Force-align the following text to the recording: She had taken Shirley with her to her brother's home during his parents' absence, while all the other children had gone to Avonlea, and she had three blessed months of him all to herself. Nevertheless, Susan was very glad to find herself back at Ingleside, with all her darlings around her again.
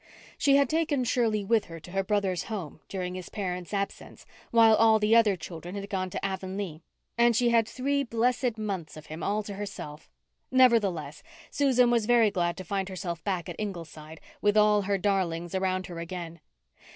She 0.35 0.55
had 0.55 0.67
taken 0.67 1.03
Shirley 1.03 1.45
with 1.45 1.65
her 1.65 1.79
to 1.79 1.91
her 1.91 2.03
brother's 2.03 2.45
home 2.45 2.79
during 2.89 3.13
his 3.13 3.29
parents' 3.29 3.71
absence, 3.71 4.25
while 4.49 4.73
all 4.73 4.97
the 4.97 5.15
other 5.15 5.35
children 5.35 5.75
had 5.75 5.91
gone 5.91 6.09
to 6.09 6.25
Avonlea, 6.25 6.81
and 7.19 7.35
she 7.35 7.49
had 7.49 7.67
three 7.67 8.03
blessed 8.03 8.57
months 8.57 8.97
of 8.97 9.05
him 9.05 9.21
all 9.21 9.43
to 9.43 9.53
herself. 9.53 10.09
Nevertheless, 10.49 11.21
Susan 11.51 11.91
was 11.91 12.07
very 12.07 12.31
glad 12.31 12.57
to 12.57 12.63
find 12.63 12.89
herself 12.89 13.23
back 13.23 13.47
at 13.47 13.59
Ingleside, 13.59 14.19
with 14.41 14.57
all 14.57 14.81
her 14.81 14.97
darlings 14.97 15.53
around 15.53 15.85
her 15.85 15.99
again. 15.99 16.39